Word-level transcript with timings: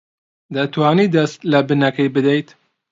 دەتوانیت 0.55 1.11
دەست 1.15 1.37
لە 1.51 1.59
بنەکەی 1.67 2.13
بدەیت؟ 2.15 2.47